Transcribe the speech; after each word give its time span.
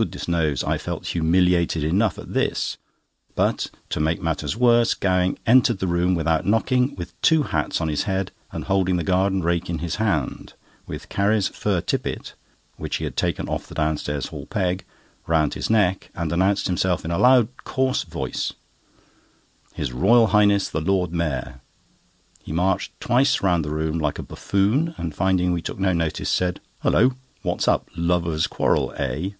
Goodness 0.00 0.28
knows 0.28 0.62
I 0.62 0.78
felt 0.78 1.06
humiliated 1.08 1.82
enough 1.82 2.18
at 2.20 2.32
this; 2.32 2.76
but, 3.34 3.68
to 3.90 3.98
make 3.98 4.22
matters 4.22 4.56
worse, 4.56 4.94
Gowing 4.94 5.40
entered 5.44 5.80
the 5.80 5.88
room, 5.88 6.14
without 6.14 6.46
knocking, 6.46 6.94
with 6.94 7.20
two 7.20 7.42
hats 7.42 7.80
on 7.80 7.88
his 7.88 8.04
head 8.04 8.30
and 8.52 8.66
holding 8.66 8.96
the 8.96 9.02
garden 9.02 9.42
rake 9.42 9.68
in 9.68 9.80
his 9.80 9.96
hand, 9.96 10.52
with 10.86 11.08
Carrie's 11.08 11.48
fur 11.48 11.80
tippet 11.80 12.34
(which 12.76 12.98
he 12.98 13.04
had 13.04 13.16
taken 13.16 13.48
off 13.48 13.66
the 13.66 13.74
downstairs 13.74 14.26
hall 14.28 14.46
peg) 14.46 14.84
round 15.26 15.54
his 15.54 15.68
neck, 15.68 16.10
and 16.14 16.30
announced 16.30 16.68
himself 16.68 17.04
in 17.04 17.10
a 17.10 17.18
loud, 17.18 17.48
coarse 17.64 18.04
voice: 18.04 18.52
"His 19.74 19.92
Royal 19.92 20.28
Highness, 20.28 20.68
the 20.68 20.80
Lord 20.80 21.10
Mayor!" 21.12 21.60
He 22.44 22.52
marched 22.52 22.92
twice 23.00 23.42
round 23.42 23.64
the 23.64 23.70
room 23.72 23.98
like 23.98 24.20
a 24.20 24.22
buffoon, 24.22 24.94
and 24.96 25.12
finding 25.12 25.50
we 25.50 25.60
took 25.60 25.80
no 25.80 25.92
notice, 25.92 26.30
said: 26.30 26.60
"Hulloh! 26.84 27.16
what's 27.42 27.66
up? 27.66 27.88
Lovers' 27.96 28.46
quarrel, 28.46 28.94
eh?" 28.96 29.30